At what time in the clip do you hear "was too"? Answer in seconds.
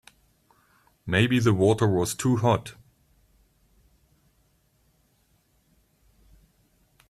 1.87-2.37